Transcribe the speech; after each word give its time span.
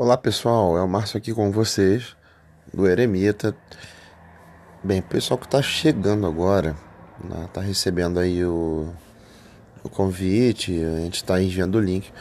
Olá 0.00 0.16
pessoal, 0.16 0.78
é 0.78 0.80
o 0.80 0.86
Márcio 0.86 1.18
aqui 1.18 1.34
com 1.34 1.50
vocês, 1.50 2.16
do 2.72 2.86
Eremita. 2.86 3.52
Bem, 4.80 5.02
pessoal 5.02 5.36
que 5.36 5.46
está 5.46 5.60
chegando 5.60 6.24
agora, 6.24 6.76
está 7.46 7.60
né, 7.60 7.66
recebendo 7.66 8.20
aí 8.20 8.44
o, 8.44 8.94
o 9.82 9.88
convite, 9.88 10.70
a 10.84 11.00
gente 11.00 11.16
está 11.16 11.42
enviando 11.42 11.74
o 11.74 11.80
link 11.80 12.12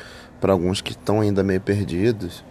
para 0.41 0.53
alguns 0.53 0.81
que 0.81 0.93
estão 0.93 1.21
ainda 1.21 1.43
meio 1.43 1.61
perdidos, 1.61 2.43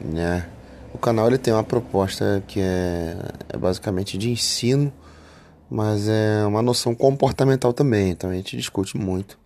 né? 0.00 0.48
O 0.94 0.96
canal 0.96 1.26
ele 1.26 1.36
tem 1.36 1.52
uma 1.52 1.62
proposta 1.62 2.42
que 2.48 2.62
é, 2.62 3.18
é 3.50 3.58
basicamente 3.58 4.16
de 4.16 4.30
ensino, 4.30 4.90
mas 5.68 6.08
é 6.08 6.46
uma 6.46 6.62
noção 6.62 6.94
comportamental 6.94 7.74
também, 7.74 8.12
então 8.12 8.30
a 8.30 8.34
gente 8.34 8.56
discute 8.56 8.96
muito 8.96 9.38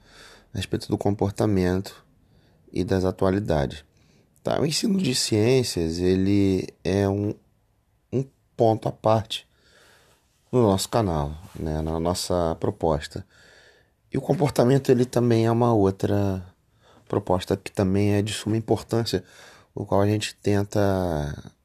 a 0.55 0.57
respeito 0.57 0.87
do 0.87 0.97
comportamento 0.97 2.05
e 2.73 2.85
das 2.85 3.05
atualidades. 3.05 3.85
Tá? 4.45 4.61
O 4.61 4.67
ensino 4.67 4.99
de 4.99 5.15
ciências 5.15 5.99
ele 5.99 6.69
é 6.85 7.09
um, 7.09 7.35
um 8.13 8.23
ponto 8.55 8.87
à 8.87 8.93
parte 8.93 9.49
no 10.53 10.63
nosso 10.63 10.87
canal, 10.91 11.35
né? 11.59 11.81
na 11.81 11.99
nossa 11.99 12.55
proposta. 12.61 13.27
E 14.13 14.19
o 14.19 14.21
comportamento 14.21 14.91
ele 14.91 15.07
também 15.07 15.47
é 15.47 15.51
uma 15.51 15.73
outra 15.73 16.45
proposta 17.09 17.57
que 17.57 17.73
também 17.73 18.13
é 18.13 18.21
de 18.21 18.35
suma 18.35 18.55
importância, 18.55 19.25
o 19.75 19.87
qual 19.87 20.03
a 20.03 20.07
gente 20.07 20.35
tenta 20.35 20.79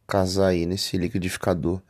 casar 0.07 0.47
aí 0.47 0.65
nesse 0.65 0.97
liquidificador 0.97 1.81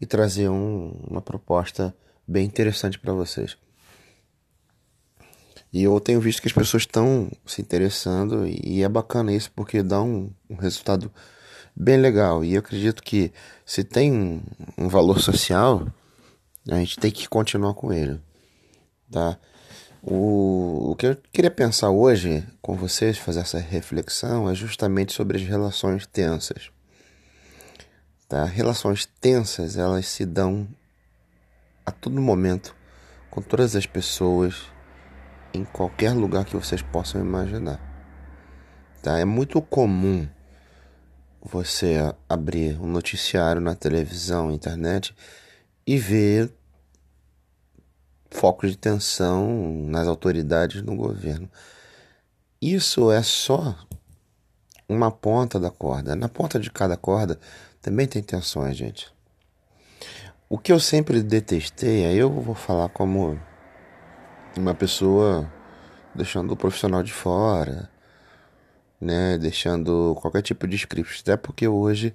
e 0.00 0.04
trazer 0.04 0.48
um, 0.48 0.90
uma 1.08 1.22
proposta 1.22 1.94
bem 2.26 2.44
interessante 2.44 2.98
para 2.98 3.12
vocês. 3.12 3.56
E 5.74 5.82
eu 5.82 5.98
tenho 5.98 6.20
visto 6.20 6.40
que 6.40 6.46
as 6.46 6.52
pessoas 6.52 6.84
estão 6.84 7.28
se 7.44 7.60
interessando 7.60 8.46
e 8.46 8.84
é 8.84 8.88
bacana 8.88 9.32
isso 9.32 9.50
porque 9.50 9.82
dá 9.82 10.00
um, 10.00 10.30
um 10.48 10.54
resultado 10.54 11.12
bem 11.74 11.96
legal. 11.96 12.44
E 12.44 12.54
eu 12.54 12.60
acredito 12.60 13.02
que 13.02 13.32
se 13.66 13.82
tem 13.82 14.12
um, 14.12 14.40
um 14.78 14.86
valor 14.86 15.18
social, 15.18 15.84
a 16.70 16.76
gente 16.76 16.96
tem 17.00 17.10
que 17.10 17.28
continuar 17.28 17.74
com 17.74 17.92
ele, 17.92 18.20
tá? 19.10 19.36
O, 20.00 20.92
o 20.92 20.94
que 20.94 21.08
eu 21.08 21.16
queria 21.32 21.50
pensar 21.50 21.90
hoje 21.90 22.46
com 22.62 22.76
vocês, 22.76 23.18
fazer 23.18 23.40
essa 23.40 23.58
reflexão, 23.58 24.48
é 24.48 24.54
justamente 24.54 25.12
sobre 25.12 25.38
as 25.38 25.42
relações 25.42 26.06
tensas. 26.06 26.70
Tá? 28.28 28.44
Relações 28.44 29.06
tensas, 29.20 29.76
elas 29.76 30.06
se 30.06 30.24
dão 30.24 30.68
a 31.84 31.90
todo 31.90 32.20
momento 32.20 32.76
com 33.28 33.42
todas 33.42 33.74
as 33.74 33.86
pessoas 33.86 34.72
em 35.54 35.64
qualquer 35.64 36.12
lugar 36.12 36.44
que 36.44 36.56
vocês 36.56 36.82
possam 36.82 37.20
imaginar. 37.20 37.80
Tá? 39.00 39.18
É 39.18 39.24
muito 39.24 39.62
comum 39.62 40.28
você 41.40 42.14
abrir 42.28 42.80
um 42.80 42.86
noticiário 42.86 43.60
na 43.60 43.74
televisão, 43.74 44.50
internet 44.50 45.14
e 45.86 45.96
ver 45.96 46.52
focos 48.30 48.70
de 48.70 48.76
tensão 48.76 49.86
nas 49.86 50.08
autoridades 50.08 50.82
no 50.82 50.96
governo. 50.96 51.48
Isso 52.60 53.12
é 53.12 53.22
só 53.22 53.76
uma 54.88 55.10
ponta 55.10 55.60
da 55.60 55.70
corda. 55.70 56.16
Na 56.16 56.28
ponta 56.28 56.58
de 56.58 56.70
cada 56.70 56.96
corda 56.96 57.38
também 57.80 58.08
tem 58.08 58.22
tensões, 58.22 58.76
gente. 58.76 59.12
O 60.48 60.58
que 60.58 60.72
eu 60.72 60.80
sempre 60.80 61.22
detestei, 61.22 62.06
aí 62.06 62.16
eu 62.16 62.30
vou 62.30 62.54
falar 62.54 62.88
como 62.88 63.38
uma 64.56 64.74
pessoa 64.74 65.50
deixando 66.14 66.52
o 66.52 66.56
profissional 66.56 67.02
de 67.02 67.12
fora, 67.12 67.90
né, 69.00 69.36
deixando 69.38 70.16
qualquer 70.20 70.42
tipo 70.42 70.66
de 70.66 70.76
script, 70.76 71.20
até 71.22 71.36
porque 71.36 71.66
hoje 71.68 72.14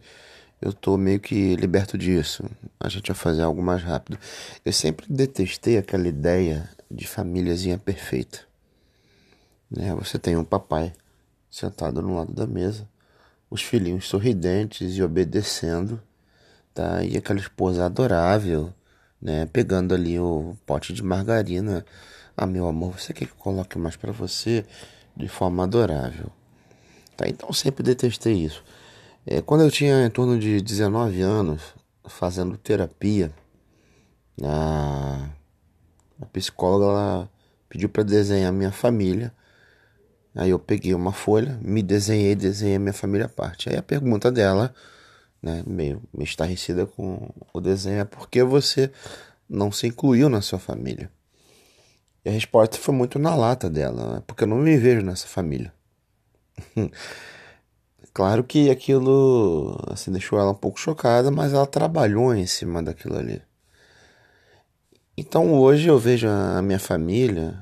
eu 0.61 0.73
tô 0.73 0.97
meio 0.97 1.19
que 1.19 1.55
liberto 1.55 1.97
disso. 1.97 2.43
A 2.79 2.89
gente 2.89 3.07
vai 3.07 3.15
fazer 3.15 3.43
algo 3.43 3.61
mais 3.61 3.81
rápido. 3.81 4.17
Eu 4.65 4.73
sempre 4.73 5.05
detestei 5.09 5.77
aquela 5.77 6.07
ideia 6.07 6.69
de 6.89 7.07
famíliazinha 7.07 7.77
perfeita. 7.77 8.39
Né? 9.69 9.93
Você 9.95 10.17
tem 10.17 10.35
um 10.35 10.43
papai 10.43 10.91
sentado 11.49 12.01
no 12.01 12.15
lado 12.15 12.33
da 12.33 12.45
mesa, 12.45 12.87
os 13.49 13.61
filhinhos 13.61 14.07
sorridentes 14.07 14.95
e 14.95 15.03
obedecendo, 15.03 16.01
tá? 16.73 17.03
E 17.03 17.17
aquela 17.17 17.39
esposa 17.39 17.85
adorável, 17.85 18.73
né, 19.21 19.47
pegando 19.47 19.93
ali 19.93 20.19
o 20.19 20.55
pote 20.65 20.93
de 20.93 21.03
margarina 21.03 21.85
ah, 22.41 22.47
meu 22.47 22.67
amor, 22.67 22.97
você 22.97 23.13
quer 23.13 23.25
que 23.25 23.31
eu 23.33 23.37
coloque 23.37 23.77
mais 23.77 23.97
para 23.97 24.13
você 24.13 24.65
de 25.13 25.27
forma 25.27 25.63
adorável? 25.63 26.31
Tá, 27.17 27.27
então 27.27 27.51
sempre 27.51 27.83
detestei 27.83 28.33
isso. 28.33 28.63
É, 29.25 29.41
quando 29.41 29.61
eu 29.65 29.69
tinha 29.69 30.05
em 30.05 30.09
torno 30.09 30.39
de 30.39 30.61
19 30.61 31.21
anos, 31.21 31.75
fazendo 32.05 32.57
terapia, 32.57 33.29
a, 34.41 35.29
a 36.21 36.25
psicóloga 36.27 36.85
ela 36.85 37.29
pediu 37.67 37.89
para 37.89 38.03
desenhar 38.03 38.53
minha 38.53 38.71
família. 38.71 39.33
Aí 40.33 40.51
eu 40.51 40.59
peguei 40.59 40.93
uma 40.93 41.11
folha, 41.11 41.59
me 41.61 41.83
desenhei, 41.83 42.35
desenhei 42.35 42.79
minha 42.79 42.93
família 42.93 43.25
à 43.25 43.29
parte. 43.29 43.67
Aí 43.67 43.75
a 43.75 43.83
pergunta 43.83 44.31
dela, 44.31 44.73
né, 45.43 45.61
meio, 45.67 46.01
meio 46.13 46.23
estarrecida 46.23 46.85
com 46.85 47.29
o 47.53 47.59
desenho, 47.59 47.99
é 47.99 48.05
por 48.05 48.29
que 48.29 48.41
você 48.43 48.89
não 49.49 49.73
se 49.73 49.87
incluiu 49.87 50.29
na 50.29 50.41
sua 50.41 50.57
família? 50.57 51.11
A 52.29 52.31
resposta 52.31 52.77
foi 52.77 52.93
muito 52.93 53.17
na 53.17 53.33
lata 53.33 53.67
dela, 53.67 54.13
né? 54.13 54.23
porque 54.27 54.43
eu 54.43 54.47
não 54.47 54.57
me 54.57 54.77
vejo 54.77 55.01
nessa 55.01 55.25
família. 55.25 55.73
claro 58.13 58.43
que 58.43 58.69
aquilo 58.69 59.75
assim, 59.87 60.11
deixou 60.11 60.39
ela 60.39 60.51
um 60.51 60.55
pouco 60.55 60.79
chocada, 60.79 61.31
mas 61.31 61.53
ela 61.53 61.65
trabalhou 61.65 62.35
em 62.35 62.45
cima 62.45 62.83
daquilo 62.83 63.17
ali. 63.17 63.41
Então 65.17 65.55
hoje 65.55 65.87
eu 65.87 65.97
vejo 65.97 66.27
a 66.27 66.61
minha 66.61 66.77
família 66.77 67.59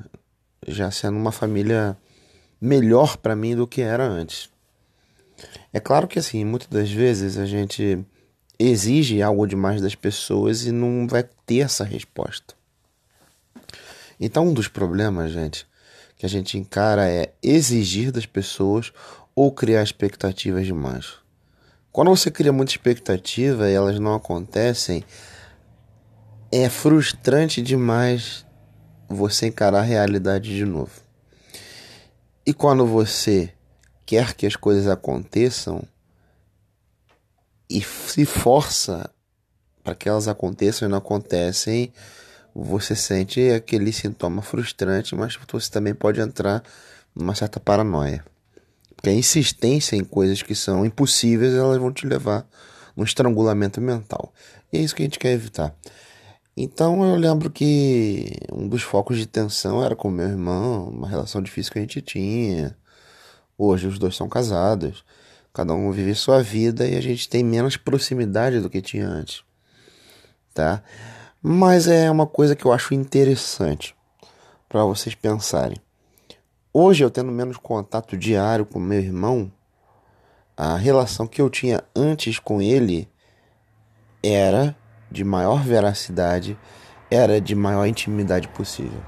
já 0.68 0.92
sendo 0.92 1.18
uma 1.18 1.32
família 1.32 1.98
melhor 2.60 3.16
para 3.16 3.38
mim 3.38 3.56
do 3.56 3.66
que 3.66 3.82
era 3.82 4.06
antes. 4.06 4.50
É 5.72 5.80
claro 5.80 6.10
que 6.10 6.20
assim, 6.20 6.44
muitas 6.44 6.68
das 6.68 6.92
vezes 6.92 7.38
a 7.38 7.46
gente 7.46 8.06
exige 8.60 9.22
algo 9.22 9.48
demais 9.48 9.82
das 9.82 9.96
pessoas 9.96 10.66
e 10.66 10.74
não 10.74 11.08
vai 11.08 11.24
ter 11.46 11.60
essa 11.60 11.86
resposta. 11.86 12.58
Então, 14.20 14.48
um 14.48 14.54
dos 14.54 14.68
problemas, 14.68 15.32
gente, 15.32 15.68
que 16.18 16.26
a 16.26 16.30
gente 16.30 16.58
encara 16.58 17.08
é 17.10 17.34
exigir 17.42 18.12
das 18.12 18.26
pessoas 18.26 18.92
ou 19.36 19.52
criar 19.52 19.84
expectativas 19.84 20.66
demais. 20.66 21.16
Quando 21.92 22.10
você 22.10 22.30
cria 22.32 22.52
muita 22.52 22.72
expectativa 22.72 23.70
e 23.70 23.74
elas 23.74 24.00
não 24.00 24.16
acontecem, 24.16 25.04
é 26.52 26.70
frustrante 26.70 27.62
demais 27.62 28.46
você 29.08 29.48
encarar 29.48 29.80
a 29.80 29.84
realidade 29.84 30.56
de 30.56 30.66
novo. 30.66 31.02
E 32.46 32.54
quando 32.54 32.86
você 32.86 33.54
quer 34.06 34.34
que 34.34 34.46
as 34.46 34.56
coisas 34.56 34.88
aconteçam 34.88 35.84
e 37.70 37.82
se 37.82 38.26
força 38.26 39.10
para 39.84 39.94
que 39.94 40.08
elas 40.08 40.28
aconteçam 40.28 40.88
e 40.88 40.92
não 40.92 40.98
acontecem, 40.98 41.92
você 42.60 42.96
sente 42.96 43.52
aquele 43.52 43.94
sintoma 43.94 44.42
frustrante, 44.42 45.14
mas 45.16 45.38
você 45.48 45.70
também 45.70 45.94
pode 45.94 46.20
entrar 46.20 46.64
numa 47.16 47.36
certa 47.36 47.60
paranoia. 47.60 48.26
Porque 48.96 49.10
a 49.10 49.14
insistência 49.14 49.96
em 49.96 50.04
coisas 50.04 50.42
que 50.42 50.56
são 50.56 50.84
impossíveis, 50.84 51.54
elas 51.54 51.78
vão 51.78 51.94
te 51.94 52.08
levar 52.08 52.48
num 52.96 53.04
estrangulamento 53.04 53.80
mental. 53.80 54.34
E 54.74 54.78
é 54.78 54.82
isso 54.82 54.96
que 54.96 55.04
a 55.04 55.06
gente 55.06 55.20
quer 55.20 55.34
evitar. 55.34 55.76
Então 56.56 57.06
eu 57.06 57.16
lembro 57.16 57.52
que 57.52 58.32
um 58.52 58.68
dos 58.68 58.82
focos 58.82 59.18
de 59.18 59.28
tensão 59.28 59.86
era 59.86 59.96
com 59.96 60.10
meu 60.10 60.28
irmão, 60.28 60.90
uma 60.90 61.08
relação 61.08 61.44
difícil 61.44 61.72
que 61.72 61.78
a 61.78 61.82
gente 61.84 62.02
tinha. 62.02 62.76
Hoje 63.56 63.86
os 63.86 64.00
dois 64.00 64.16
são 64.16 64.28
casados, 64.28 65.06
cada 65.54 65.76
um 65.76 65.92
vive 65.92 66.16
sua 66.16 66.42
vida 66.42 66.88
e 66.88 66.96
a 66.98 67.02
gente 67.02 67.30
tem 67.30 67.44
menos 67.44 67.78
proximidade 67.78 68.60
do 68.60 68.70
que 68.70 68.82
tinha 68.82 69.08
antes. 69.08 69.44
Tá? 70.56 70.82
Mas 71.42 71.88
é 71.88 72.10
uma 72.10 72.26
coisa 72.26 72.56
que 72.56 72.66
eu 72.66 72.72
acho 72.72 72.96
interessante 72.96 73.96
para 74.68 74.84
vocês 74.84 75.14
pensarem. 75.14 75.78
Hoje, 76.74 77.04
eu 77.04 77.12
tendo 77.12 77.32
menos 77.32 77.58
contato 77.58 78.18
diário 78.18 78.66
com 78.66 78.80
meu 78.80 79.00
irmão, 79.00 79.52
a 80.56 80.76
relação 80.76 81.28
que 81.28 81.40
eu 81.40 81.50
tinha 81.50 81.84
antes 81.96 82.40
com 82.40 82.60
ele 82.60 83.08
era 84.24 84.76
de 85.12 85.24
maior 85.24 85.64
veracidade, 85.64 86.58
era 87.10 87.40
de 87.40 87.54
maior 87.54 87.86
intimidade 87.86 88.48
possível. 88.48 89.02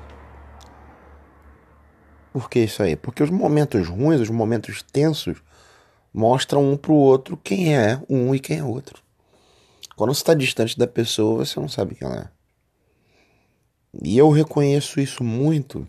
Por 2.32 2.48
que 2.48 2.60
isso 2.60 2.84
aí? 2.84 2.96
Porque 2.96 3.24
os 3.24 3.32
momentos 3.32 3.88
ruins, 3.88 4.22
os 4.22 4.30
momentos 4.30 4.84
tensos, 4.84 5.42
mostram 6.14 6.72
um 6.72 6.78
para 6.78 6.92
o 6.92 6.96
outro 6.96 7.36
quem 7.36 7.76
é 7.76 8.00
um 8.08 8.36
e 8.36 8.40
quem 8.40 8.60
é 8.60 8.64
outro. 8.64 9.09
Quando 10.00 10.14
você 10.14 10.22
está 10.22 10.34
distante 10.34 10.80
da 10.80 10.88
pessoa, 10.88 11.46
você 11.46 11.60
não 11.60 11.68
sabe 11.68 11.94
quem 11.94 12.08
ela 12.08 12.22
é. 12.22 12.30
E 14.02 14.18
eu 14.18 14.30
reconheço 14.30 14.98
isso 15.02 15.26
muito 15.26 15.86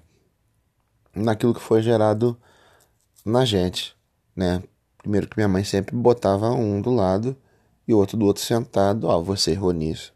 naquilo 1.15 1.55
que 1.55 1.61
foi 1.61 1.81
gerado 1.81 2.37
na 3.25 3.45
gente, 3.45 3.97
né? 4.35 4.65
Primeiro 4.99 5.29
que 5.29 5.37
minha 5.37 5.47
mãe 5.47 5.63
sempre 5.63 5.95
botava 5.95 6.51
um 6.51 6.83
do 6.83 6.91
lado 6.93 7.37
e 7.87 7.95
o 7.95 7.99
outro 7.99 8.17
do 8.17 8.27
outro 8.27 8.43
sentado. 8.43 9.07
Ó, 9.07 9.17
oh, 9.17 9.23
você 9.23 9.53
errou 9.53 9.71
nisso, 9.71 10.13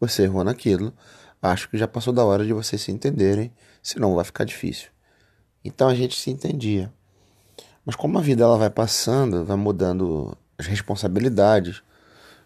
você 0.00 0.24
errou 0.24 0.42
naquilo. 0.42 0.92
Acho 1.40 1.70
que 1.70 1.78
já 1.78 1.86
passou 1.86 2.12
da 2.12 2.24
hora 2.24 2.44
de 2.44 2.52
vocês 2.52 2.82
se 2.82 2.90
entenderem, 2.90 3.52
senão 3.80 4.16
vai 4.16 4.24
ficar 4.24 4.42
difícil. 4.42 4.88
Então 5.64 5.86
a 5.86 5.94
gente 5.94 6.18
se 6.18 6.32
entendia. 6.32 6.92
Mas 7.84 7.94
como 7.94 8.18
a 8.18 8.20
vida 8.20 8.42
ela 8.42 8.58
vai 8.58 8.70
passando, 8.70 9.44
vai 9.44 9.56
mudando 9.56 10.36
as 10.58 10.66
responsabilidades 10.66 11.85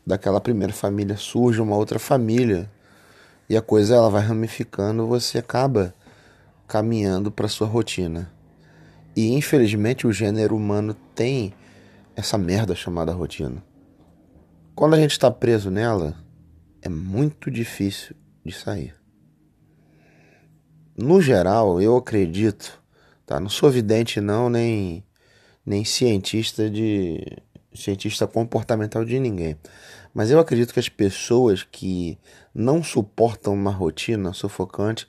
daquela 0.06 0.41
primeira 0.41 0.73
família, 0.73 1.17
surge 1.17 1.61
uma 1.61 1.76
outra 1.76 1.99
família 1.99 2.70
e 3.49 3.56
a 3.56 3.62
coisa 3.62 3.97
ela 3.97 4.08
vai 4.08 4.23
ramificando, 4.23 5.06
você 5.06 5.38
acaba 5.38 5.94
caminhando 6.69 7.31
para 7.31 7.49
sua 7.49 7.67
rotina. 7.67 8.32
E 9.17 9.32
infelizmente 9.35 10.06
o 10.06 10.12
gênero 10.12 10.56
humano 10.56 10.94
tem 11.14 11.52
essa 12.14 12.38
merda 12.38 12.75
chamada 12.75 13.12
rotina. 13.12 13.62
Quando 14.75 14.94
a 14.94 14.99
gente 14.99 15.12
está 15.12 15.31
preso 15.31 15.70
nela, 15.70 16.17
é 16.81 16.88
muito 16.88 17.50
difícil 17.50 18.14
de 18.44 18.52
sair. 18.52 18.94
No 20.97 21.20
geral, 21.20 21.81
eu 21.81 21.97
acredito, 21.97 22.81
tá? 23.26 23.41
Não 23.41 23.49
sou 23.49 23.70
vidente 23.70 24.20
não, 24.20 24.49
nem 24.49 25.05
nem 25.64 25.85
cientista 25.85 26.70
de 26.70 27.20
cientista 27.75 28.26
comportamental 28.26 29.05
de 29.05 29.19
ninguém. 29.19 29.56
Mas 30.12 30.31
eu 30.31 30.38
acredito 30.38 30.72
que 30.72 30.81
as 30.81 30.88
pessoas 30.88 31.62
que 31.62 32.19
não 32.55 32.82
suportam 32.82 33.55
uma 33.55 33.70
rotina 33.70 34.32
sufocante, 34.32 35.08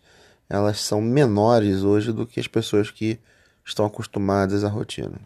elas 0.49 0.79
são 0.79 1.01
menores 1.01 1.83
hoje 1.83 2.11
do 2.11 2.25
que 2.25 2.39
as 2.39 2.47
pessoas 2.47 2.91
que 2.91 3.19
estão 3.65 3.85
acostumadas 3.85 4.63
à 4.63 4.69
rotina. 4.69 5.19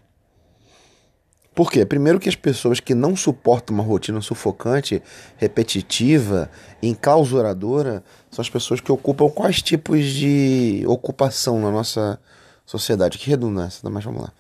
Por 1.54 1.72
quê? 1.72 1.86
Primeiro 1.86 2.20
que 2.20 2.28
as 2.28 2.36
pessoas 2.36 2.82
que 2.82 2.94
não 2.94 3.16
suportam 3.16 3.74
uma 3.74 3.84
rotina 3.84 4.20
sufocante, 4.20 5.02
repetitiva, 5.38 6.50
enclausuradora, 6.84 8.04
são 8.30 8.42
as 8.42 8.50
pessoas 8.50 8.82
que 8.82 8.92
ocupam 8.92 9.30
quais 9.30 9.62
tipos 9.62 10.04
de 10.06 10.84
ocupação 10.86 11.62
na 11.62 11.72
nossa 11.72 12.20
sociedade. 12.66 13.18
Que 13.18 13.30
redundância, 13.30 13.90
mas 13.90 14.04
vamos 14.04 14.24
lá. 14.24 14.34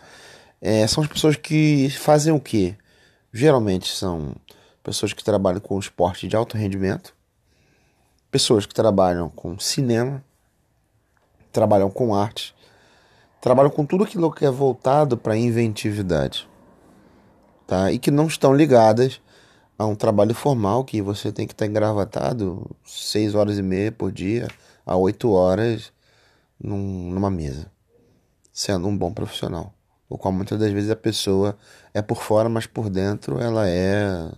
É, 0.62 0.86
são 0.88 1.04
as 1.04 1.10
pessoas 1.10 1.38
que 1.38 1.90
fazem 1.90 2.34
o 2.34 2.40
quê? 2.40 2.76
Geralmente 3.38 3.94
são 3.94 4.34
pessoas 4.82 5.12
que 5.12 5.22
trabalham 5.22 5.60
com 5.60 5.78
esporte 5.78 6.26
de 6.26 6.38
alto 6.38 6.56
rendimento, 6.56 7.14
pessoas 8.32 8.66
que 8.66 8.74
trabalham 8.74 9.28
com 9.28 9.60
cinema, 9.60 10.24
trabalham 11.52 11.90
com 11.92 12.16
arte, 12.16 12.56
trabalham 13.42 13.70
com 13.70 13.86
tudo 13.86 14.06
aquilo 14.06 14.32
que 14.32 14.46
é 14.46 14.50
voltado 14.50 15.18
para 15.18 15.36
inventividade, 15.36 16.48
tá? 17.68 17.92
E 17.92 18.00
que 18.00 18.10
não 18.10 18.28
estão 18.28 18.56
ligadas 18.56 19.20
a 19.78 19.86
um 19.86 19.96
trabalho 19.96 20.34
formal 20.34 20.86
que 20.86 21.02
você 21.02 21.30
tem 21.30 21.46
que 21.46 21.52
estar 21.52 21.66
engravatado 21.66 22.74
seis 22.86 23.36
horas 23.36 23.58
e 23.58 23.62
meia 23.62 23.92
por 23.92 24.14
dia 24.14 24.48
a 24.86 24.96
oito 24.96 25.30
horas 25.34 25.92
num, 26.58 27.12
numa 27.12 27.30
mesa, 27.30 27.70
sendo 28.54 28.88
um 28.88 28.98
bom 28.98 29.14
profissional. 29.14 29.74
O 30.10 30.18
qual 30.18 30.32
muitas 30.32 30.60
das 30.60 30.72
vezes 30.72 30.90
a 30.90 30.96
pessoa 30.96 31.58
é 31.94 32.02
por 32.02 32.22
fora, 32.22 32.48
mas 32.48 32.68
por 32.68 32.90
dentro 32.90 33.40
ela 33.40 33.68
é 33.68 34.32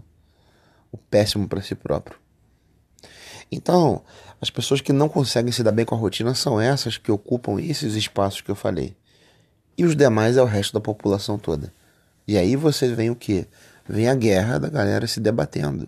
o 0.92 0.98
péssimo 0.98 1.48
para 1.48 1.62
si 1.62 1.76
próprio. 1.76 2.18
Então, 3.52 4.02
as 4.42 4.50
pessoas 4.50 4.82
que 4.82 4.94
não 4.94 5.10
conseguem 5.10 5.52
se 5.52 5.64
dar 5.64 5.72
bem 5.72 5.86
com 5.86 5.96
a 5.96 5.98
rotina 5.98 6.34
são 6.36 6.60
essas 6.60 6.98
que 6.98 7.12
ocupam 7.12 7.60
esses 7.62 7.96
espaços 7.96 8.42
que 8.42 8.52
eu 8.52 8.56
falei. 8.56 8.96
E 9.78 9.86
os 9.86 9.96
demais 9.96 10.38
é 10.38 10.42
o 10.42 10.46
resto 10.46 10.74
da 10.74 10.82
população 10.82 11.38
toda. 11.38 11.74
E 12.28 12.38
aí 12.38 12.56
você 12.56 12.94
vem 12.94 13.10
o 13.10 13.16
que? 13.16 13.48
Vem 13.88 14.10
a 14.10 14.16
guerra 14.16 14.60
da 14.60 14.70
galera 14.70 15.08
se 15.08 15.20
debatendo, 15.20 15.88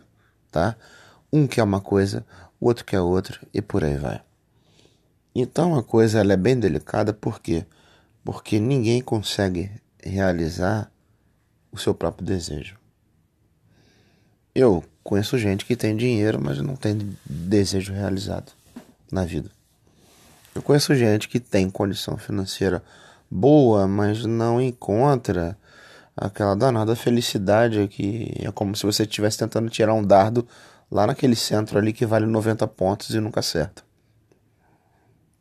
tá? 0.50 0.76
Um 1.32 1.46
quer 1.46 1.64
uma 1.64 1.82
coisa, 1.82 2.26
o 2.60 2.68
outro 2.68 2.86
quer 2.86 3.02
outra 3.02 3.40
e 3.54 3.62
por 3.62 3.84
aí 3.84 3.98
vai. 3.98 4.22
Então 5.36 5.76
a 5.76 5.84
coisa 5.84 6.20
ela 6.20 6.34
é 6.34 6.38
bem 6.38 6.58
delicada, 6.58 7.14
por 7.14 7.40
quê? 7.42 7.66
Porque 8.32 8.60
ninguém 8.60 9.02
consegue 9.02 9.72
realizar 10.04 10.92
o 11.72 11.80
seu 11.80 11.96
próprio 11.96 12.28
desejo. 12.28 12.78
Eu 14.54 14.84
conheço 15.04 15.36
gente 15.36 15.66
que 15.66 15.76
tem 15.76 15.98
dinheiro, 15.98 16.40
mas 16.40 16.60
não 16.60 16.76
tem 16.76 17.18
desejo 17.26 17.92
realizado 17.92 18.52
na 19.12 19.26
vida. 19.26 19.50
Eu 20.54 20.62
conheço 20.62 20.94
gente 20.94 21.28
que 21.28 21.40
tem 21.40 21.72
condição 21.72 22.18
financeira 22.18 22.84
boa, 23.32 23.88
mas 23.88 24.24
não 24.24 24.62
encontra 24.62 25.58
aquela 26.16 26.56
danada 26.56 26.96
felicidade 26.96 27.88
que 27.88 28.32
é 28.42 28.52
como 28.52 28.76
se 28.76 28.86
você 28.86 29.02
estivesse 29.02 29.40
tentando 29.40 29.72
tirar 29.72 29.96
um 29.96 30.04
dardo 30.04 30.48
lá 30.92 31.08
naquele 31.08 31.36
centro 31.36 31.80
ali 31.80 31.92
que 31.92 32.06
vale 32.06 32.28
90 32.28 32.68
pontos 32.68 33.10
e 33.10 33.20
nunca 33.20 33.40
acerta. 33.40 33.82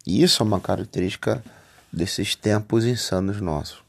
E 0.07 0.23
isso 0.23 0.43
é 0.43 0.47
uma 0.47 0.59
característica 0.59 1.45
desses 1.93 2.35
tempos 2.35 2.85
insanos 2.85 3.41
nossos. 3.41 3.83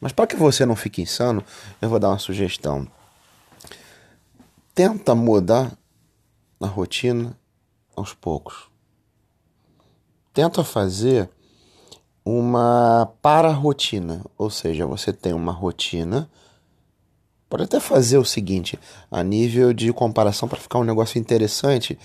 Mas 0.00 0.12
para 0.12 0.26
que 0.26 0.36
você 0.36 0.64
não 0.64 0.76
fique 0.76 1.02
insano, 1.02 1.44
eu 1.80 1.88
vou 1.88 1.98
dar 1.98 2.08
uma 2.08 2.18
sugestão 2.18 2.88
tenta 4.80 5.14
mudar 5.14 5.76
a 6.58 6.66
rotina 6.66 7.36
aos 7.94 8.14
poucos. 8.14 8.70
Tenta 10.32 10.64
fazer 10.64 11.28
uma 12.24 13.12
para-rotina, 13.20 14.24
ou 14.38 14.48
seja, 14.48 14.86
você 14.86 15.12
tem 15.12 15.34
uma 15.34 15.52
rotina. 15.52 16.30
Pode 17.46 17.64
até 17.64 17.78
fazer 17.78 18.16
o 18.16 18.24
seguinte, 18.24 18.78
a 19.10 19.22
nível 19.22 19.74
de 19.74 19.92
comparação 19.92 20.48
para 20.48 20.58
ficar 20.58 20.78
um 20.78 20.84
negócio 20.84 21.18
interessante, 21.18 21.98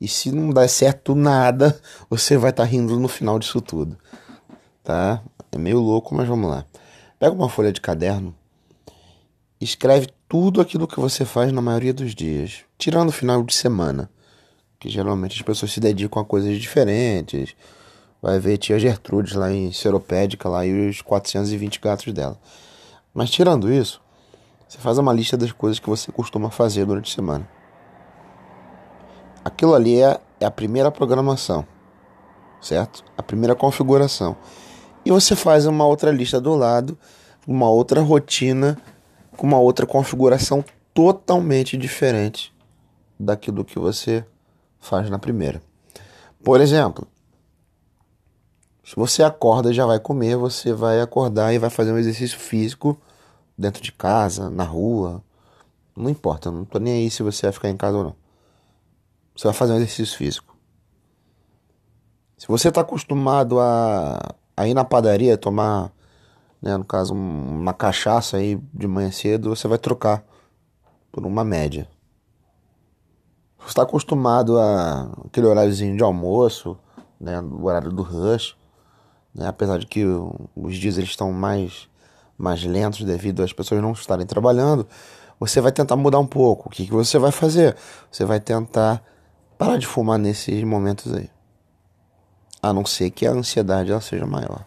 e 0.00 0.08
se 0.08 0.32
não 0.32 0.50
der 0.50 0.68
certo 0.68 1.14
nada, 1.14 1.78
você 2.08 2.38
vai 2.38 2.48
estar 2.48 2.62
tá 2.62 2.68
rindo 2.68 2.98
no 2.98 3.08
final 3.08 3.38
disso 3.38 3.60
tudo. 3.60 3.98
Tá? 4.82 5.22
É 5.50 5.58
meio 5.58 5.80
louco, 5.80 6.14
mas 6.14 6.26
vamos 6.26 6.50
lá. 6.50 6.64
Pega 7.18 7.34
uma 7.34 7.48
folha 7.48 7.72
de 7.72 7.80
caderno, 7.80 8.34
escreve 9.60 10.08
tudo 10.28 10.60
aquilo 10.60 10.88
que 10.88 10.98
você 10.98 11.24
faz 11.24 11.52
na 11.52 11.60
maioria 11.60 11.92
dos 11.92 12.14
dias, 12.14 12.64
tirando 12.76 13.10
o 13.10 13.12
final 13.12 13.42
de 13.42 13.54
semana, 13.54 14.10
que 14.80 14.88
geralmente 14.88 15.36
as 15.36 15.42
pessoas 15.42 15.72
se 15.72 15.78
dedicam 15.78 16.20
a 16.20 16.24
coisas 16.24 16.58
diferentes. 16.58 17.54
Vai 18.20 18.38
ver 18.38 18.56
tia 18.56 18.78
Gertrudes 18.78 19.34
lá 19.34 19.52
em 19.52 19.70
Seropédica 19.72 20.48
lá 20.48 20.64
e 20.66 20.88
os 20.88 21.00
420 21.02 21.80
gatos 21.80 22.12
dela. 22.12 22.38
Mas 23.14 23.30
tirando 23.30 23.72
isso, 23.72 24.00
você 24.68 24.78
faz 24.78 24.96
uma 24.96 25.12
lista 25.12 25.36
das 25.36 25.52
coisas 25.52 25.78
que 25.78 25.88
você 25.88 26.10
costuma 26.10 26.50
fazer 26.50 26.86
durante 26.86 27.12
a 27.12 27.14
semana. 27.14 27.48
Aquilo 29.44 29.74
ali 29.74 30.00
é, 30.00 30.18
é 30.40 30.46
a 30.46 30.50
primeira 30.50 30.90
programação, 30.90 31.66
certo? 32.60 33.04
A 33.18 33.22
primeira 33.22 33.54
configuração. 33.54 34.36
E 35.04 35.10
você 35.10 35.34
faz 35.34 35.66
uma 35.66 35.84
outra 35.86 36.10
lista 36.10 36.40
do 36.40 36.54
lado, 36.54 36.96
uma 37.46 37.68
outra 37.68 38.00
rotina 38.00 38.78
com 39.36 39.46
uma 39.46 39.58
outra 39.58 39.86
configuração 39.86 40.64
totalmente 40.94 41.76
diferente 41.76 42.54
daquilo 43.18 43.64
que 43.64 43.78
você 43.78 44.24
faz 44.78 45.10
na 45.10 45.18
primeira. 45.18 45.62
Por 46.42 46.60
exemplo, 46.60 47.06
se 48.84 48.96
você 48.96 49.22
acorda 49.22 49.70
e 49.70 49.74
já 49.74 49.86
vai 49.86 49.98
comer, 49.98 50.36
você 50.36 50.72
vai 50.72 51.00
acordar 51.00 51.52
e 51.52 51.58
vai 51.58 51.70
fazer 51.70 51.92
um 51.92 51.98
exercício 51.98 52.38
físico 52.38 53.00
dentro 53.56 53.82
de 53.82 53.92
casa, 53.92 54.50
na 54.50 54.64
rua. 54.64 55.22
Não 55.96 56.10
importa, 56.10 56.50
não 56.50 56.64
tô 56.64 56.78
nem 56.78 56.94
aí 56.94 57.10
se 57.10 57.22
você 57.22 57.46
vai 57.46 57.52
ficar 57.52 57.70
em 57.70 57.76
casa 57.76 57.96
ou 57.96 58.04
não. 58.04 58.16
Você 59.36 59.44
vai 59.44 59.54
fazer 59.54 59.72
um 59.72 59.76
exercício 59.76 60.16
físico. 60.16 60.56
Se 62.36 62.48
você 62.48 62.68
está 62.68 62.80
acostumado 62.80 63.60
a, 63.60 64.34
a 64.56 64.66
ir 64.66 64.74
na 64.74 64.84
padaria 64.84 65.36
tomar 65.36 65.92
né, 66.62 66.76
no 66.76 66.84
caso 66.84 67.12
uma 67.12 67.74
cachaça 67.74 68.36
aí 68.36 68.56
de 68.72 68.86
manhã 68.86 69.10
cedo, 69.10 69.50
você 69.50 69.66
vai 69.66 69.78
trocar 69.78 70.24
por 71.10 71.26
uma 71.26 71.44
média. 71.44 71.88
Você 73.58 73.68
está 73.68 73.82
acostumado 73.82 74.58
a 74.58 75.10
aquele 75.26 75.46
horáriozinho 75.46 75.96
de 75.96 76.02
almoço, 76.02 76.78
né, 77.20 77.40
o 77.40 77.64
horário 77.64 77.90
do 77.90 78.02
rush, 78.02 78.56
né, 79.34 79.48
apesar 79.48 79.78
de 79.78 79.86
que 79.86 80.04
os 80.54 80.76
dias 80.76 80.96
eles 80.96 81.10
estão 81.10 81.32
mais 81.32 81.90
mais 82.38 82.64
lentos 82.64 83.04
devido 83.04 83.42
às 83.42 83.52
pessoas 83.52 83.80
não 83.80 83.92
estarem 83.92 84.26
trabalhando, 84.26 84.86
você 85.38 85.60
vai 85.60 85.70
tentar 85.70 85.94
mudar 85.96 86.18
um 86.18 86.26
pouco. 86.26 86.68
O 86.68 86.72
que, 86.72 86.86
que 86.86 86.92
você 86.92 87.18
vai 87.18 87.30
fazer? 87.30 87.76
Você 88.10 88.24
vai 88.24 88.40
tentar 88.40 89.02
parar 89.56 89.76
de 89.76 89.86
fumar 89.86 90.18
nesses 90.18 90.64
momentos 90.64 91.12
aí. 91.12 91.30
A 92.62 92.72
não 92.72 92.86
ser 92.86 93.10
que 93.10 93.26
a 93.26 93.32
ansiedade 93.32 93.90
ela 93.90 94.00
seja 94.00 94.24
maior. 94.24 94.64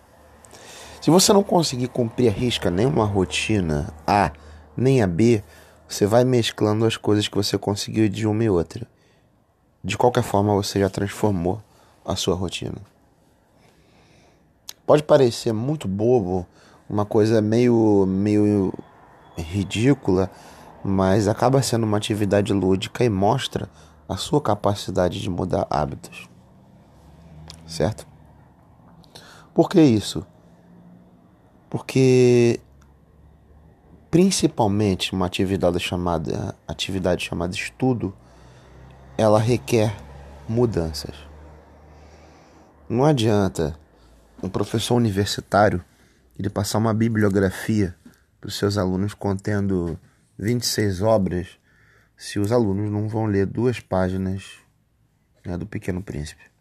Se 1.01 1.09
você 1.09 1.31
não 1.31 1.43
conseguir 1.43 1.87
cumprir 1.87 2.27
a 2.27 2.31
risca 2.31 2.69
nenhuma 2.69 3.05
rotina 3.05 3.93
A 4.05 4.31
nem 4.75 5.01
a 5.01 5.07
B, 5.07 5.43
você 5.87 6.05
vai 6.05 6.23
mesclando 6.23 6.85
as 6.85 6.97
coisas 6.97 7.27
que 7.27 7.37
você 7.37 7.57
conseguiu 7.57 8.09
de 8.09 8.27
uma 8.27 8.43
e 8.43 8.49
outra. 8.49 8.87
De 9.83 9.97
qualquer 9.97 10.23
forma, 10.23 10.53
você 10.55 10.79
já 10.79 10.89
transformou 10.89 11.61
a 12.03 12.15
sua 12.15 12.35
rotina. 12.35 12.77
Pode 14.85 15.03
parecer 15.03 15.53
muito 15.53 15.87
bobo, 15.87 16.45
uma 16.89 17.05
coisa 17.05 17.41
meio 17.41 18.05
meio 18.07 18.73
ridícula, 19.37 20.29
mas 20.83 21.27
acaba 21.27 21.61
sendo 21.61 21.83
uma 21.83 21.97
atividade 21.97 22.51
lúdica 22.51 23.03
e 23.03 23.09
mostra 23.09 23.69
a 24.07 24.17
sua 24.17 24.41
capacidade 24.41 25.21
de 25.21 25.29
mudar 25.29 25.65
hábitos. 25.69 26.34
Certo? 27.65 28.07
Por 29.53 29.69
que 29.69 29.81
isso? 29.81 30.25
Porque 31.69 32.59
principalmente 34.11 35.13
uma 35.13 35.25
atividade 35.25 35.79
chamada 35.79 36.55
atividade 36.67 37.25
chamada 37.25 37.53
estudo, 37.53 38.15
ela 39.17 39.39
requer 39.39 39.95
mudanças. 40.47 41.15
Não 42.87 43.03
adianta 43.03 43.77
um 44.41 44.49
professor 44.49 44.95
universitário 44.95 45.83
ele 46.37 46.49
passar 46.49 46.77
uma 46.77 46.93
bibliografia 46.93 47.95
para 48.39 48.47
os 48.47 48.55
seus 48.55 48.77
alunos 48.77 49.13
contendo 49.13 49.99
26 50.37 51.01
obras 51.01 51.47
se 52.17 52.39
os 52.39 52.51
alunos 52.51 52.91
não 52.91 53.07
vão 53.07 53.25
ler 53.25 53.45
duas 53.45 53.79
páginas 53.79 54.43
né, 55.45 55.57
do 55.57 55.65
Pequeno 55.65 56.01
Príncipe. 56.03 56.54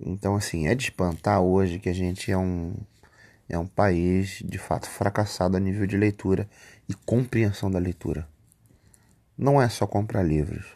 Então, 0.00 0.36
assim, 0.36 0.68
é 0.68 0.74
de 0.74 0.84
espantar 0.84 1.40
hoje 1.40 1.78
que 1.78 1.88
a 1.88 1.92
gente 1.92 2.30
é 2.30 2.38
um, 2.38 2.74
é 3.48 3.58
um 3.58 3.66
país 3.66 4.42
de 4.44 4.58
fato 4.58 4.88
fracassado 4.88 5.56
a 5.56 5.60
nível 5.60 5.86
de 5.86 5.96
leitura 5.96 6.48
e 6.88 6.94
compreensão 6.94 7.70
da 7.70 7.78
leitura. 7.78 8.28
Não 9.36 9.60
é 9.60 9.68
só 9.68 9.86
comprar 9.86 10.22
livros, 10.22 10.66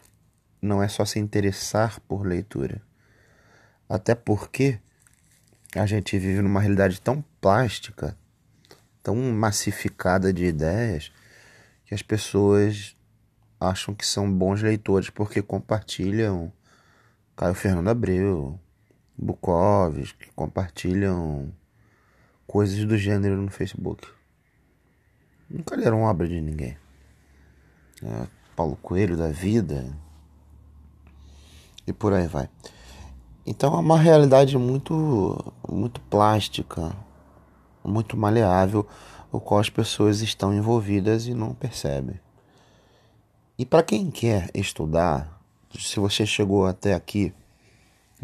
não 0.61 0.81
é 0.81 0.87
só 0.87 1.05
se 1.05 1.19
interessar 1.19 1.99
por 2.01 2.25
leitura. 2.25 2.81
Até 3.87 4.15
porque 4.15 4.79
a 5.75 5.85
gente 5.85 6.17
vive 6.17 6.41
numa 6.41 6.59
realidade 6.59 6.99
tão 7.01 7.23
plástica, 7.39 8.17
tão 9.01 9.15
massificada 9.15 10.33
de 10.33 10.45
ideias, 10.45 11.11
que 11.85 11.93
as 11.93 12.01
pessoas 12.01 12.95
acham 13.59 13.93
que 13.93 14.05
são 14.05 14.31
bons 14.31 14.61
leitores 14.61 15.09
porque 15.09 15.41
compartilham 15.41 16.51
Caio 17.35 17.53
Fernando 17.53 17.89
Abreu, 17.89 18.59
Bukowski, 19.17 20.13
que 20.17 20.31
compartilham 20.33 21.51
coisas 22.47 22.83
do 22.85 22.97
gênero 22.97 23.41
no 23.41 23.49
Facebook. 23.49 24.07
Nunca 25.49 25.75
leram 25.75 26.03
obra 26.03 26.27
de 26.27 26.41
ninguém. 26.41 26.77
É, 28.01 28.27
Paulo 28.55 28.75
Coelho 28.81 29.15
da 29.15 29.29
vida. 29.29 29.95
E 31.85 31.93
por 31.93 32.13
aí 32.13 32.27
vai. 32.27 32.49
Então 33.45 33.73
é 33.75 33.77
uma 33.77 33.97
realidade 33.97 34.57
muito, 34.57 35.53
muito 35.67 35.99
plástica, 36.01 36.95
muito 37.83 38.15
maleável, 38.15 38.87
o 39.31 39.39
qual 39.39 39.59
as 39.59 39.69
pessoas 39.69 40.21
estão 40.21 40.53
envolvidas 40.53 41.27
e 41.27 41.33
não 41.33 41.53
percebem. 41.53 42.19
E 43.57 43.65
para 43.65 43.83
quem 43.83 44.09
quer 44.09 44.49
estudar, 44.53 45.41
se 45.77 45.99
você 45.99 46.25
chegou 46.25 46.65
até 46.65 46.93
aqui 46.93 47.33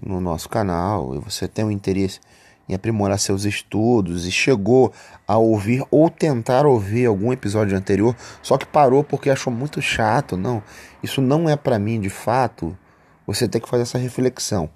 no 0.01 0.19
nosso 0.21 0.49
canal 0.49 1.15
e 1.15 1.19
você 1.19 1.47
tem 1.47 1.65
um 1.65 1.71
interesse 1.71 2.19
em 2.67 2.75
aprimorar 2.75 3.17
seus 3.17 3.45
estudos 3.45 4.27
e 4.27 4.31
chegou 4.31 4.93
a 5.27 5.37
ouvir 5.37 5.83
ou 5.89 6.09
tentar 6.09 6.67
ouvir 6.67 7.07
algum 7.07 7.33
episódio 7.33 7.75
anterior, 7.75 8.15
só 8.43 8.57
que 8.57 8.65
parou 8.65 9.03
porque 9.03 9.29
achou 9.29 9.51
muito 9.51 9.81
chato, 9.81 10.37
não, 10.37 10.61
isso 11.01 11.19
não 11.19 11.49
é 11.49 11.55
para 11.55 11.79
mim 11.79 11.99
de 11.99 12.09
fato. 12.09 12.77
Você 13.25 13.47
tem 13.47 13.59
que 13.59 13.69
fazer 13.69 13.83
essa 13.83 13.97
reflexão. 13.97 14.69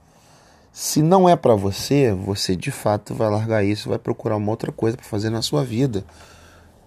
Se 0.71 1.03
não 1.03 1.29
é 1.29 1.35
para 1.35 1.53
você, 1.53 2.11
você 2.11 2.55
de 2.55 2.71
fato 2.71 3.13
vai 3.13 3.29
largar 3.29 3.63
isso, 3.63 3.89
vai 3.89 3.99
procurar 3.99 4.37
uma 4.37 4.49
outra 4.49 4.71
coisa 4.71 4.97
para 4.97 5.05
fazer 5.05 5.29
na 5.29 5.43
sua 5.43 5.63
vida. 5.63 6.03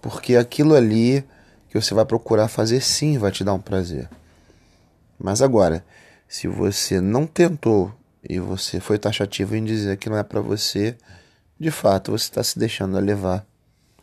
Porque 0.01 0.35
aquilo 0.35 0.75
ali 0.75 1.23
que 1.69 1.79
você 1.79 1.93
vai 1.93 2.05
procurar 2.05 2.49
fazer 2.49 2.81
sim 2.81 3.17
vai 3.17 3.31
te 3.31 3.43
dar 3.45 3.53
um 3.53 3.59
prazer. 3.59 4.09
Mas 5.17 5.41
agora, 5.41 5.85
se 6.27 6.47
você 6.47 6.99
não 6.99 7.25
tentou 7.25 7.93
e 8.27 8.39
você 8.39 8.79
foi 8.79 8.99
taxativo 8.99 9.55
em 9.55 9.63
dizer 9.63 9.97
que 9.97 10.09
não 10.09 10.17
é 10.17 10.23
para 10.23 10.41
você, 10.41 10.97
de 11.59 11.71
fato 11.71 12.11
você 12.11 12.25
está 12.25 12.43
se 12.43 12.59
deixando 12.59 12.99
levar 12.99 13.45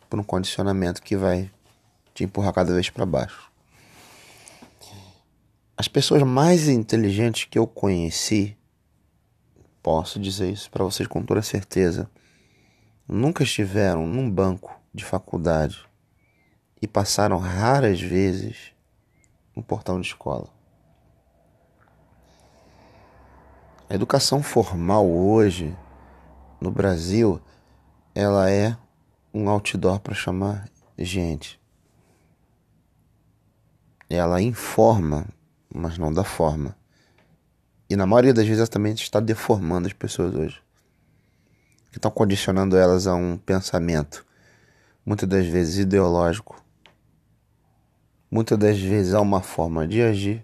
por 0.09 0.19
um 0.19 0.23
condicionamento 0.23 1.01
que 1.01 1.15
vai 1.15 1.51
te 2.13 2.23
empurrar 2.23 2.53
cada 2.53 2.73
vez 2.73 2.89
para 2.89 3.05
baixo. 3.05 3.51
As 5.77 5.87
pessoas 5.87 6.23
mais 6.23 6.67
inteligentes 6.67 7.45
que 7.45 7.59
eu 7.59 7.67
conheci 7.67 8.57
Posso 9.85 10.19
dizer 10.19 10.49
isso 10.49 10.71
para 10.71 10.83
vocês 10.83 11.07
com 11.07 11.21
toda 11.21 11.43
certeza. 11.43 12.09
Nunca 13.07 13.43
estiveram 13.43 14.07
num 14.07 14.27
banco 14.27 14.75
de 14.91 15.05
faculdade 15.05 15.85
e 16.81 16.87
passaram 16.87 17.37
raras 17.37 18.01
vezes 18.01 18.71
no 19.55 19.61
portão 19.61 20.01
de 20.01 20.07
escola. 20.07 20.49
A 23.87 23.93
educação 23.93 24.41
formal 24.41 25.07
hoje 25.07 25.77
no 26.59 26.71
Brasil, 26.71 27.39
ela 28.15 28.49
é 28.49 28.75
um 29.31 29.47
outdoor 29.47 29.99
para 29.99 30.15
chamar 30.15 30.67
gente. 30.97 31.61
Ela 34.09 34.41
informa, 34.41 35.27
mas 35.73 35.99
não 35.99 36.11
dá 36.11 36.23
forma. 36.23 36.75
E 37.87 37.95
na 37.95 38.07
maioria 38.07 38.33
das 38.33 38.45
vezes 38.45 38.59
ela 38.59 38.67
também 38.67 38.93
está 38.93 39.19
deformando 39.19 39.85
as 39.87 39.93
pessoas 39.93 40.33
hoje. 40.33 40.59
Que 41.91 41.99
estão 41.99 42.09
condicionando 42.09 42.75
elas 42.75 43.05
a 43.05 43.13
um 43.13 43.37
pensamento, 43.37 44.25
muitas 45.05 45.29
das 45.29 45.45
vezes 45.45 45.77
ideológico, 45.77 46.59
muitas 48.31 48.57
das 48.57 48.79
vezes 48.79 49.13
a 49.13 49.21
uma 49.21 49.41
forma 49.41 49.87
de 49.87 50.01
agir, 50.01 50.43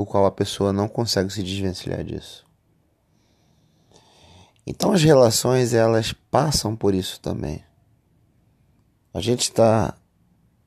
o 0.00 0.06
qual 0.06 0.26
a 0.26 0.30
pessoa 0.30 0.72
não 0.72 0.86
consegue 0.86 1.28
se 1.28 1.42
desvencilhar 1.42 2.04
disso. 2.04 2.46
Então 4.64 4.92
as 4.92 5.02
relações 5.02 5.74
elas 5.74 6.12
passam 6.30 6.76
por 6.76 6.94
isso 6.94 7.20
também. 7.20 7.64
A 9.12 9.20
gente 9.20 9.42
está 9.42 9.94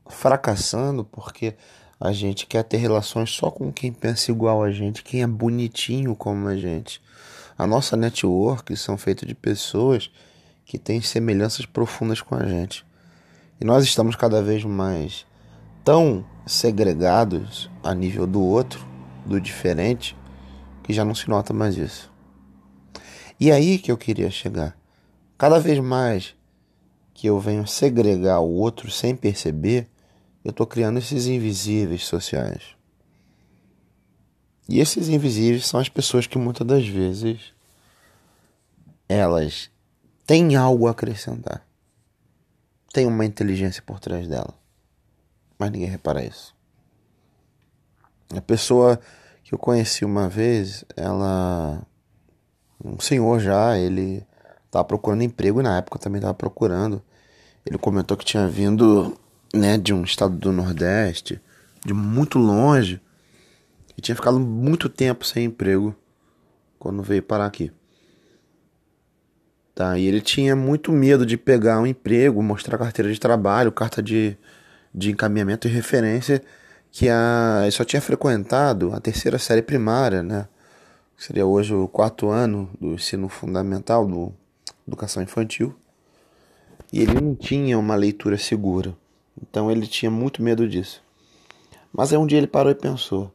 fracassando 0.09 1.05
porque 1.05 1.55
a 1.97 2.11
gente 2.11 2.45
quer 2.45 2.63
ter 2.63 2.75
relações 2.75 3.29
só 3.31 3.49
com 3.49 3.71
quem 3.71 3.93
pensa 3.93 4.31
igual 4.31 4.61
a 4.61 4.69
gente, 4.69 5.01
quem 5.01 5.21
é 5.21 5.27
bonitinho 5.27 6.13
como 6.13 6.49
a 6.49 6.57
gente. 6.57 7.01
A 7.57 7.65
nossa 7.65 7.95
network 7.95 8.75
são 8.75 8.97
feitas 8.97 9.25
de 9.25 9.35
pessoas 9.35 10.11
que 10.65 10.77
têm 10.77 11.01
semelhanças 11.01 11.65
profundas 11.65 12.19
com 12.19 12.35
a 12.35 12.45
gente. 12.45 12.85
E 13.61 13.63
nós 13.63 13.85
estamos 13.85 14.17
cada 14.17 14.41
vez 14.41 14.65
mais 14.65 15.25
tão 15.85 16.25
segregados 16.45 17.69
a 17.81 17.93
nível 17.93 18.27
do 18.27 18.41
outro, 18.41 18.90
do 19.25 19.39
diferente, 19.39 20.17
que 20.83 20.93
já 20.93 21.05
não 21.05 21.15
se 21.15 21.29
nota 21.29 21.53
mais 21.53 21.77
isso. 21.77 22.11
E 23.39 23.51
aí 23.51 23.79
que 23.79 23.91
eu 23.91 23.97
queria 23.97 24.29
chegar. 24.29 24.77
Cada 25.37 25.59
vez 25.59 25.79
mais 25.79 26.35
que 27.13 27.27
eu 27.27 27.39
venho 27.39 27.65
segregar 27.65 28.39
o 28.39 28.49
outro 28.49 28.91
sem 28.91 29.15
perceber, 29.15 29.87
eu 30.43 30.51
estou 30.51 30.65
criando 30.67 30.99
esses 30.99 31.27
invisíveis 31.27 32.05
sociais. 32.05 32.75
E 34.69 34.79
esses 34.79 35.09
invisíveis 35.09 35.65
são 35.65 35.79
as 35.79 35.89
pessoas 35.89 36.27
que 36.27 36.37
muitas 36.37 36.65
das 36.65 36.87
vezes 36.87 37.53
elas 39.09 39.69
têm 40.25 40.55
algo 40.55 40.87
a 40.87 40.91
acrescentar. 40.91 41.67
Tem 42.93 43.05
uma 43.05 43.25
inteligência 43.25 43.81
por 43.81 43.99
trás 43.99 44.27
dela. 44.27 44.53
Mas 45.57 45.71
ninguém 45.71 45.89
repara 45.89 46.23
isso. 46.23 46.55
A 48.35 48.41
pessoa 48.41 48.99
que 49.43 49.53
eu 49.53 49.59
conheci 49.59 50.05
uma 50.05 50.29
vez, 50.29 50.85
ela. 50.95 51.81
Um 52.83 52.99
senhor 52.99 53.39
já, 53.39 53.77
ele 53.77 54.25
estava 54.65 54.83
procurando 54.83 55.21
emprego 55.21 55.59
e 55.59 55.63
na 55.63 55.77
época 55.77 55.99
também 55.99 56.19
estava 56.19 56.33
procurando. 56.33 57.01
Ele 57.65 57.77
comentou 57.77 58.17
que 58.17 58.25
tinha 58.25 58.47
vindo 58.47 59.15
né, 59.53 59.77
de 59.77 59.93
um 59.93 60.03
estado 60.03 60.35
do 60.35 60.51
Nordeste, 60.51 61.39
de 61.85 61.93
muito 61.93 62.39
longe, 62.39 62.99
e 63.97 64.01
tinha 64.01 64.15
ficado 64.15 64.39
muito 64.39 64.89
tempo 64.89 65.25
sem 65.25 65.45
emprego 65.45 65.95
quando 66.79 67.03
veio 67.03 67.21
parar 67.21 67.45
aqui. 67.45 67.71
Tá, 69.75 69.97
e 69.97 70.05
ele 70.05 70.21
tinha 70.21 70.55
muito 70.55 70.91
medo 70.91 71.25
de 71.25 71.37
pegar 71.37 71.79
um 71.79 71.85
emprego, 71.85 72.41
mostrar 72.41 72.77
carteira 72.77 73.11
de 73.11 73.19
trabalho, 73.19 73.71
carta 73.71 74.01
de, 74.01 74.37
de 74.93 75.11
encaminhamento 75.11 75.67
e 75.67 75.71
referência, 75.71 76.41
que 76.91 77.07
a, 77.07 77.59
ele 77.61 77.71
só 77.71 77.85
tinha 77.85 78.01
frequentado 78.01 78.93
a 78.93 78.99
terceira 78.99 79.39
série 79.39 79.61
primária, 79.61 80.21
né? 80.21 80.47
Seria 81.17 81.45
hoje 81.45 81.73
o 81.73 81.87
quarto 81.87 82.29
ano 82.29 82.69
do 82.79 82.93
ensino 82.93 83.29
fundamental, 83.29 84.05
do 84.05 84.33
educação 84.87 85.23
infantil. 85.23 85.73
E 86.91 86.99
ele 86.99 87.13
não 87.13 87.33
tinha 87.33 87.79
uma 87.79 87.95
leitura 87.95 88.37
segura. 88.37 88.95
Então 89.41 89.71
ele 89.71 89.87
tinha 89.87 90.11
muito 90.11 90.43
medo 90.43 90.67
disso. 90.67 91.01
Mas 91.93 92.11
aí 92.11 92.17
um 92.17 92.27
dia 92.27 92.37
ele 92.37 92.47
parou 92.47 92.71
e 92.71 92.75
pensou: 92.75 93.31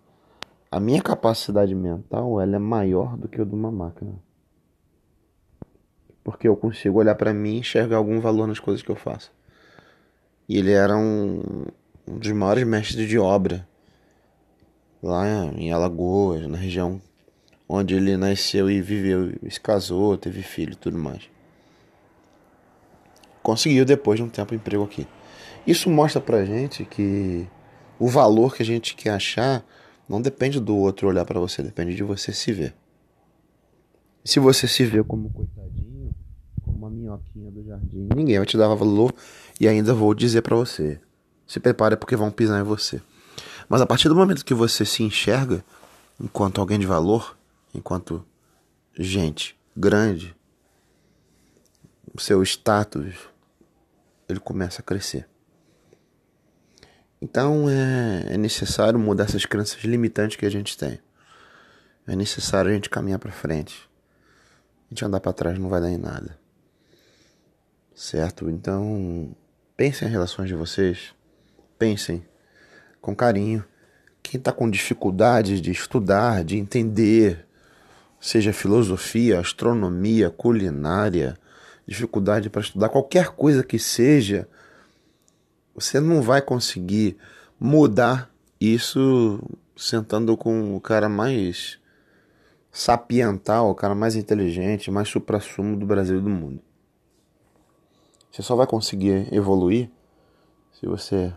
a 0.71 0.79
minha 0.79 1.01
capacidade 1.01 1.75
mental 1.75 2.41
ela 2.41 2.57
é 2.57 2.59
maior 2.59 3.17
do 3.17 3.29
que 3.29 3.41
a 3.41 3.45
de 3.45 3.55
uma 3.55 3.71
máquina. 3.71 4.15
Porque 6.23 6.49
eu 6.49 6.57
consigo 6.57 6.99
olhar 6.99 7.15
para 7.15 7.33
mim 7.33 7.55
e 7.55 7.59
enxergar 7.61 7.97
algum 7.97 8.21
valor 8.21 8.47
nas 8.47 8.59
coisas 8.59 8.83
que 8.83 8.91
eu 8.91 8.97
faço. 8.97 9.33
E 10.49 10.59
ele 10.59 10.73
era 10.73 10.97
um, 10.97 11.67
um 12.07 12.19
dos 12.19 12.31
maiores 12.33 12.67
mestres 12.67 13.09
de 13.09 13.19
obra 13.19 13.67
lá 15.03 15.27
em 15.57 15.73
Alagoas, 15.73 16.47
na 16.47 16.57
região 16.57 17.01
onde 17.69 17.95
ele 17.95 18.17
nasceu 18.17 18.71
e 18.71 18.81
viveu, 18.81 19.33
se 19.51 19.61
casou, 19.61 20.17
teve 20.17 20.43
filho 20.43 20.73
e 20.73 20.77
tudo 20.77 20.99
mais. 20.99 21.29
Conseguiu 23.43 23.85
depois 23.85 24.19
de 24.19 24.25
um 24.25 24.29
tempo 24.29 24.55
emprego 24.55 24.85
aqui. 24.85 25.07
Isso 25.67 25.91
mostra 25.91 26.21
pra 26.21 26.45
gente 26.45 26.85
que 26.85 27.47
o 27.99 28.09
valor 28.09 28.55
que 28.55 28.63
a 28.63 28.67
gente 28.67 28.95
quer 28.95 29.11
achar 29.11 29.65
não 30.09 30.23
depende 30.23 30.61
do 30.61 30.77
outro 30.77 31.09
olhar 31.09 31.25
para 31.25 31.41
você, 31.41 31.63
depende 31.63 31.95
de 31.95 32.05
você 32.05 32.33
se 32.33 32.53
ver. 32.53 32.75
Se 34.25 34.39
você 34.39 34.69
se 34.69 34.85
vê 34.85 35.03
como 35.03 35.31
coitadinho, 35.31 36.15
como 36.63 36.77
uma 36.77 36.91
minhoquinha 36.91 37.51
do 37.51 37.65
jardim, 37.65 38.09
ninguém 38.15 38.37
vai 38.39 38.47
te 38.47 38.57
dar 38.57 38.73
valor 38.75 39.13
e 39.61 39.67
ainda 39.67 39.95
vou 39.95 40.15
dizer 40.15 40.43
para 40.43 40.57
você, 40.57 41.01
se 41.47 41.61
prepare 41.61 41.97
porque 41.97 42.17
vão 42.17 42.31
pisar 42.31 42.61
em 42.61 42.65
você. 42.65 43.01
Mas 43.69 43.81
a 43.81 43.87
partir 43.87 44.09
do 44.09 44.17
momento 44.17 44.45
que 44.45 44.55
você 44.55 44.85
se 44.85 45.03
enxerga 45.03 45.65
enquanto 46.21 46.61
alguém 46.61 46.79
de 46.79 46.87
valor, 46.87 47.37
enquanto 47.75 48.25
gente 48.99 49.57
grande, 49.77 50.35
o 52.15 52.21
seu 52.21 52.43
status 52.43 53.15
ele 54.29 54.41
começa 54.41 54.81
a 54.81 54.85
crescer. 54.85 55.29
Então 57.21 57.69
é, 57.69 58.35
é 58.35 58.37
necessário 58.37 58.99
mudar 58.99 59.25
essas 59.25 59.45
crenças 59.45 59.83
limitantes 59.85 60.37
que 60.37 60.47
a 60.47 60.51
gente 60.51 60.77
tem. 60.77 61.01
É 62.07 62.15
necessário 62.15 62.71
a 62.71 62.75
gente 62.75 62.89
caminhar 62.89 63.19
para 63.19 63.33
frente. 63.33 63.89
A 64.87 64.95
gente 64.95 65.05
andar 65.05 65.21
para 65.21 65.33
trás 65.33 65.59
não 65.59 65.69
vai 65.69 65.81
dar 65.81 65.91
em 65.91 65.99
nada. 65.99 66.39
Certo? 67.95 68.49
Então, 68.49 69.35
pensem 69.77 70.07
em 70.07 70.11
relações 70.11 70.49
de 70.49 70.55
vocês. 70.55 71.16
Pensem 71.79 72.25
com 73.01 73.15
carinho. 73.15 73.65
Quem 74.23 74.39
está 74.39 74.53
com 74.53 74.69
dificuldade 74.69 75.61
de 75.61 75.71
estudar, 75.71 76.43
de 76.45 76.57
entender, 76.57 77.47
seja 78.21 78.53
filosofia, 78.53 79.39
astronomia, 79.39 80.31
culinária, 80.31 81.39
dificuldade 81.87 82.51
para 82.51 82.61
estudar 82.61 82.89
qualquer 82.89 83.29
coisa 83.29 83.63
que 83.63 83.79
seja, 83.79 84.49
você 85.75 86.01
não 86.01 86.23
vai 86.23 86.43
conseguir 86.43 87.17
mudar 87.61 88.31
isso 88.61 89.41
sentando 89.77 90.37
com 90.37 90.75
o 90.75 90.81
cara 90.81 91.09
mais 91.09 91.79
sapiental, 92.73 93.71
o 93.71 93.75
cara 93.75 93.95
mais 93.95 94.17
inteligente, 94.17 94.91
mais 94.91 95.09
supra-sumo 95.09 95.77
do 95.77 95.87
Brasil 95.87 96.19
e 96.19 96.21
do 96.21 96.29
mundo. 96.29 96.61
Você 98.31 98.43
só 98.43 98.57
vai 98.57 98.67
conseguir 98.67 99.33
evoluir 99.33 99.91
se 100.73 100.87
você 100.87 101.33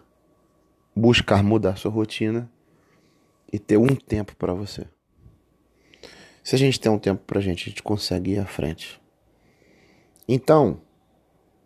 buscar 0.96 1.44
mudar 1.44 1.78
sua 1.78 1.92
rotina 1.92 2.50
e 3.52 3.58
ter 3.58 3.78
um 3.78 3.96
tempo 3.96 4.36
para 4.36 4.54
você. 4.54 4.86
Se 6.44 6.56
a 6.56 6.58
gente 6.58 6.80
tem 6.80 6.92
um 6.92 7.00
tempo 7.00 7.22
pra 7.26 7.42
gente, 7.42 7.66
a 7.66 7.70
gente 7.70 7.84
consegue 7.84 8.32
ir 8.32 8.40
à 8.40 8.46
frente. 8.46 9.00
Então, 10.28 10.82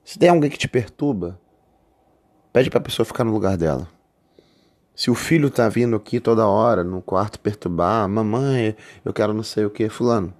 se 0.03 0.19
tem 0.19 0.29
alguém 0.29 0.49
que 0.49 0.57
te 0.57 0.67
perturba, 0.67 1.39
pede 2.51 2.69
pra 2.69 2.79
pessoa 2.79 3.05
ficar 3.05 3.23
no 3.23 3.31
lugar 3.31 3.57
dela. 3.57 3.87
Se 4.95 5.09
o 5.09 5.15
filho 5.15 5.49
tá 5.49 5.67
vindo 5.67 5.95
aqui 5.95 6.19
toda 6.19 6.45
hora 6.45 6.83
no 6.83 7.01
quarto 7.01 7.39
perturbar, 7.39 8.07
mamãe, 8.07 8.75
eu 9.03 9.11
quero 9.11 9.33
não 9.33 9.41
sei 9.41 9.65
o 9.65 9.69
que, 9.69 9.89
fulano, 9.89 10.33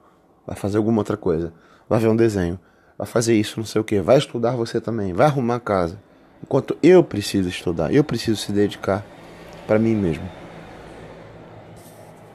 vai 0.45 0.55
fazer 0.55 0.77
alguma 0.77 0.99
outra 0.99 1.17
coisa, 1.17 1.51
vai 1.89 1.99
ver 1.99 2.07
um 2.07 2.15
desenho, 2.15 2.59
vai 2.97 3.07
fazer 3.07 3.33
isso, 3.33 3.59
não 3.59 3.65
sei 3.65 3.81
o 3.81 3.83
que, 3.83 3.99
vai 3.99 4.17
estudar 4.17 4.55
você 4.55 4.79
também, 4.79 5.11
vai 5.11 5.25
arrumar 5.25 5.55
a 5.55 5.59
casa. 5.59 5.99
Enquanto 6.43 6.77
eu 6.83 7.01
preciso 7.03 7.47
estudar, 7.47 7.93
eu 7.93 8.03
preciso 8.03 8.37
se 8.37 8.51
dedicar 8.51 9.03
para 9.65 9.79
mim 9.79 9.95
mesmo. 9.95 10.29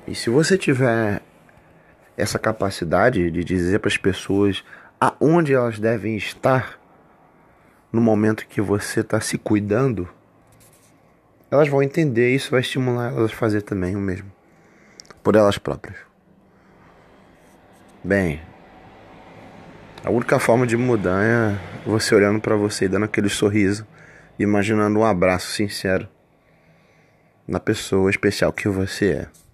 E 0.07 0.15
se 0.15 0.31
você 0.31 0.57
tiver 0.57 1.21
essa 2.17 2.39
capacidade 2.39 3.31
de 3.31 3.45
dizer 3.45 3.79
para 3.79 3.89
as 3.89 3.99
pessoas 3.99 4.65
aonde 4.99 5.53
elas 5.53 5.79
devem 5.79 6.17
estar 6.17 6.81
no 7.93 8.01
momento 8.01 8.47
que 8.47 8.61
você 8.61 9.01
está 9.01 9.21
se 9.21 9.37
cuidando, 9.37 10.09
elas 11.51 11.69
vão 11.69 11.83
entender 11.83 12.33
e 12.33 12.35
isso 12.35 12.51
vai 12.51 12.61
estimular 12.61 13.13
elas 13.13 13.31
a 13.31 13.35
fazer 13.35 13.63
também 13.63 13.95
o 13.95 14.01
mesmo 14.01 14.33
por 15.23 15.37
elas 15.37 15.59
próprias. 15.59 15.99
Bem, 18.03 18.41
a 20.03 20.11
única 20.11 20.39
forma 20.39 20.67
de 20.67 20.75
mudar 20.75 21.23
é 21.23 21.59
você 21.85 22.15
olhando 22.15 22.41
para 22.41 22.57
você 22.57 22.87
e 22.87 22.89
dando 22.89 23.05
aquele 23.05 23.29
sorriso, 23.29 23.87
imaginando 24.39 24.99
um 24.99 25.05
abraço 25.05 25.53
sincero 25.53 26.09
na 27.47 27.59
pessoa 27.59 28.11
especial 28.11 28.53
que 28.53 28.69
você 28.69 29.13
é. 29.13 29.48